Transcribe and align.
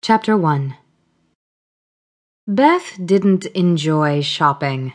Chapter 0.00 0.36
1 0.36 0.74
Beth 2.46 2.98
didn't 3.04 3.46
enjoy 3.46 4.22
shopping. 4.22 4.94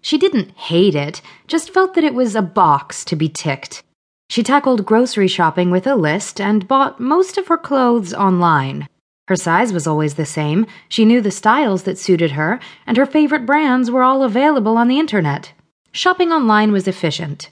She 0.00 0.16
didn't 0.16 0.52
hate 0.52 0.94
it, 0.94 1.20
just 1.46 1.70
felt 1.70 1.94
that 1.94 2.04
it 2.04 2.14
was 2.14 2.34
a 2.34 2.40
box 2.40 3.04
to 3.06 3.16
be 3.16 3.28
ticked. 3.28 3.82
She 4.30 4.42
tackled 4.42 4.86
grocery 4.86 5.28
shopping 5.28 5.70
with 5.70 5.86
a 5.86 5.96
list 5.96 6.40
and 6.40 6.68
bought 6.68 7.00
most 7.00 7.36
of 7.36 7.48
her 7.48 7.58
clothes 7.58 8.14
online. 8.14 8.88
Her 9.28 9.36
size 9.36 9.72
was 9.72 9.86
always 9.86 10.14
the 10.14 10.24
same, 10.24 10.66
she 10.88 11.04
knew 11.04 11.20
the 11.20 11.30
styles 11.30 11.82
that 11.82 11.98
suited 11.98 12.30
her, 12.30 12.58
and 12.86 12.96
her 12.96 13.06
favorite 13.06 13.44
brands 13.44 13.90
were 13.90 14.04
all 14.04 14.22
available 14.22 14.78
on 14.78 14.88
the 14.88 15.00
internet. 15.00 15.52
Shopping 15.92 16.32
online 16.32 16.72
was 16.72 16.88
efficient. 16.88 17.50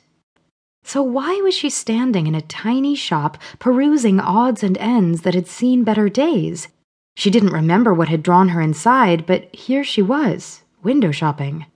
So 0.84 1.02
why 1.02 1.40
was 1.42 1.54
she 1.54 1.68
standing 1.68 2.26
in 2.26 2.34
a 2.34 2.40
tiny 2.42 2.94
shop 2.94 3.36
perusing 3.58 4.18
odds 4.18 4.62
and 4.62 4.78
ends 4.78 5.22
that 5.22 5.34
had 5.34 5.46
seen 5.46 5.84
better 5.84 6.08
days? 6.08 6.68
She 7.14 7.30
didn't 7.30 7.52
remember 7.52 7.92
what 7.92 8.08
had 8.08 8.22
drawn 8.22 8.50
her 8.50 8.60
inside, 8.60 9.26
but 9.26 9.54
here 9.54 9.84
she 9.84 10.02
was, 10.02 10.62
window 10.82 11.10
shopping. 11.10 11.66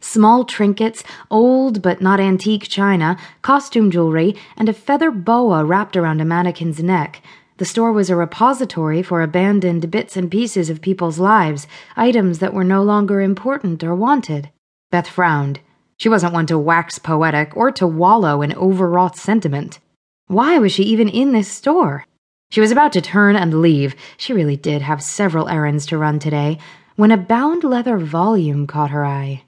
Small 0.00 0.44
trinkets, 0.44 1.04
old 1.30 1.80
but 1.80 2.00
not 2.00 2.18
antique 2.18 2.68
china, 2.68 3.16
costume 3.42 3.90
jewelry, 3.90 4.34
and 4.56 4.68
a 4.68 4.72
feather 4.72 5.10
boa 5.12 5.64
wrapped 5.64 5.96
around 5.96 6.20
a 6.20 6.24
mannequin's 6.24 6.82
neck. 6.82 7.22
The 7.58 7.64
store 7.64 7.92
was 7.92 8.10
a 8.10 8.16
repository 8.16 9.02
for 9.02 9.22
abandoned 9.22 9.90
bits 9.90 10.16
and 10.16 10.28
pieces 10.28 10.68
of 10.68 10.80
people's 10.80 11.20
lives, 11.20 11.68
items 11.96 12.40
that 12.40 12.52
were 12.52 12.64
no 12.64 12.82
longer 12.82 13.20
important 13.20 13.84
or 13.84 13.94
wanted. 13.94 14.50
Beth 14.90 15.06
frowned. 15.06 15.60
She 15.98 16.08
wasn't 16.08 16.32
one 16.32 16.46
to 16.46 16.58
wax 16.58 16.98
poetic 16.98 17.56
or 17.56 17.70
to 17.70 17.86
wallow 17.86 18.42
in 18.42 18.52
overwrought 18.54 19.16
sentiment. 19.16 19.78
Why 20.26 20.58
was 20.58 20.72
she 20.72 20.82
even 20.82 21.08
in 21.08 21.30
this 21.30 21.48
store? 21.48 22.06
She 22.52 22.60
was 22.60 22.70
about 22.70 22.92
to 22.92 23.00
turn 23.00 23.34
and 23.34 23.62
leave. 23.62 23.94
She 24.18 24.34
really 24.34 24.58
did 24.58 24.82
have 24.82 25.02
several 25.02 25.48
errands 25.48 25.86
to 25.86 25.96
run 25.96 26.18
today 26.18 26.58
when 26.96 27.10
a 27.10 27.16
bound 27.16 27.64
leather 27.64 27.96
volume 27.96 28.66
caught 28.66 28.90
her 28.90 29.06
eye. 29.06 29.44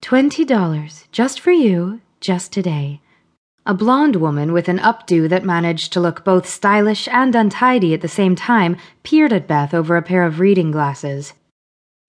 Twenty 0.00 0.42
dollars, 0.42 1.04
just 1.12 1.38
for 1.38 1.50
you, 1.50 2.00
just 2.22 2.52
today. 2.54 3.02
A 3.66 3.74
blonde 3.74 4.16
woman 4.16 4.54
with 4.54 4.66
an 4.66 4.78
updo 4.78 5.28
that 5.28 5.44
managed 5.44 5.92
to 5.92 6.00
look 6.00 6.24
both 6.24 6.48
stylish 6.48 7.06
and 7.08 7.34
untidy 7.34 7.92
at 7.92 8.00
the 8.00 8.08
same 8.08 8.34
time 8.34 8.78
peered 9.02 9.34
at 9.34 9.46
Beth 9.46 9.74
over 9.74 9.94
a 9.94 10.02
pair 10.02 10.24
of 10.24 10.40
reading 10.40 10.70
glasses. 10.70 11.34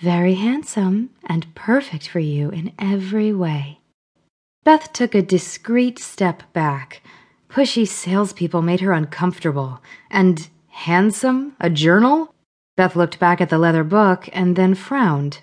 Very 0.02 0.36
handsome 0.36 1.10
and 1.26 1.54
perfect 1.54 2.08
for 2.08 2.20
you 2.20 2.50
in 2.50 2.72
every 2.80 3.34
way. 3.34 3.82
Beth 4.64 4.94
took 4.94 5.14
a 5.14 5.22
discreet 5.22 6.00
step 6.00 6.44
back. 6.54 7.02
Pushy 7.58 7.88
salespeople 7.88 8.62
made 8.62 8.82
her 8.82 8.92
uncomfortable. 8.92 9.82
And 10.12 10.48
handsome? 10.68 11.56
A 11.60 11.72
journal? 11.72 12.32
Beth 12.76 12.96
looked 12.96 13.18
back 13.18 13.42
at 13.42 13.50
the 13.50 13.58
leather 13.58 13.84
book 13.84 14.30
and 14.32 14.56
then 14.56 14.76
frowned. 14.76 15.40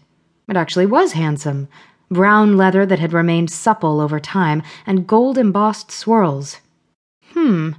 It 0.48 0.56
actually 0.56 0.86
was 0.86 1.14
handsome. 1.14 1.66
Brown 2.08 2.56
leather 2.56 2.86
that 2.86 3.00
had 3.00 3.12
remained 3.12 3.50
supple 3.50 4.00
over 4.00 4.20
time, 4.20 4.62
and 4.86 5.08
gold 5.08 5.36
embossed 5.36 5.90
swirls. 5.90 6.60
Hmm. 7.32 7.70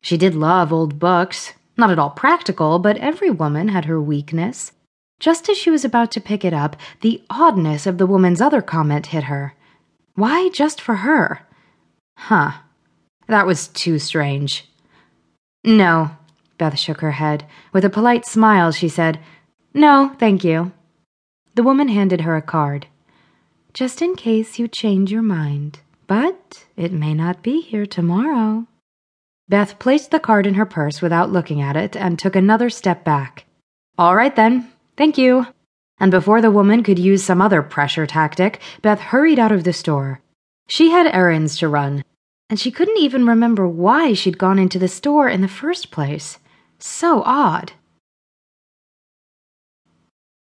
She 0.00 0.16
did 0.16 0.34
love 0.34 0.72
old 0.72 0.98
books. 0.98 1.52
Not 1.76 1.92
at 1.92 2.00
all 2.00 2.10
practical, 2.10 2.80
but 2.80 2.96
every 2.96 3.30
woman 3.30 3.68
had 3.68 3.84
her 3.84 4.02
weakness. 4.02 4.72
Just 5.20 5.48
as 5.48 5.56
she 5.56 5.70
was 5.70 5.84
about 5.84 6.10
to 6.10 6.20
pick 6.20 6.44
it 6.44 6.52
up, 6.52 6.74
the 7.00 7.22
oddness 7.30 7.86
of 7.86 7.98
the 7.98 8.06
woman's 8.06 8.40
other 8.40 8.60
comment 8.60 9.14
hit 9.14 9.24
her. 9.24 9.54
Why 10.16 10.48
just 10.48 10.80
for 10.80 10.96
her? 10.96 11.46
Huh. 12.16 12.54
That 13.28 13.46
was 13.46 13.68
too 13.68 13.98
strange. 13.98 14.66
No, 15.64 16.10
Beth 16.56 16.78
shook 16.78 17.00
her 17.00 17.12
head. 17.12 17.44
With 17.72 17.84
a 17.84 17.90
polite 17.90 18.26
smile, 18.26 18.72
she 18.72 18.88
said, 18.88 19.20
No, 19.74 20.14
thank 20.18 20.42
you. 20.42 20.72
The 21.54 21.62
woman 21.62 21.88
handed 21.88 22.22
her 22.22 22.36
a 22.36 22.42
card. 22.42 22.86
Just 23.74 24.02
in 24.02 24.16
case 24.16 24.58
you 24.58 24.66
change 24.66 25.12
your 25.12 25.22
mind, 25.22 25.80
but 26.06 26.66
it 26.76 26.92
may 26.92 27.14
not 27.14 27.42
be 27.42 27.60
here 27.60 27.86
tomorrow. 27.86 28.66
Beth 29.48 29.78
placed 29.78 30.10
the 30.10 30.20
card 30.20 30.46
in 30.46 30.54
her 30.54 30.66
purse 30.66 31.00
without 31.00 31.30
looking 31.30 31.60
at 31.60 31.76
it 31.76 31.96
and 31.96 32.18
took 32.18 32.34
another 32.34 32.70
step 32.70 33.04
back. 33.04 33.44
All 33.96 34.16
right 34.16 34.34
then, 34.34 34.70
thank 34.96 35.18
you. 35.18 35.46
And 36.00 36.10
before 36.10 36.40
the 36.40 36.50
woman 36.50 36.82
could 36.82 36.98
use 36.98 37.24
some 37.24 37.42
other 37.42 37.62
pressure 37.62 38.06
tactic, 38.06 38.60
Beth 38.82 39.00
hurried 39.00 39.38
out 39.38 39.52
of 39.52 39.64
the 39.64 39.72
store. 39.72 40.20
She 40.68 40.90
had 40.90 41.06
errands 41.06 41.58
to 41.58 41.68
run, 41.68 42.04
and 42.50 42.58
she 42.58 42.70
couldn't 42.70 42.98
even 42.98 43.26
remember 43.26 43.68
why 43.68 44.12
she'd 44.12 44.38
gone 44.38 44.58
into 44.58 44.78
the 44.78 44.88
store 44.88 45.28
in 45.28 45.40
the 45.40 45.48
first 45.48 45.90
place. 45.90 46.38
So 46.78 47.22
odd. 47.24 47.72